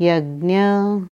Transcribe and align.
यज्ञ 0.00 0.56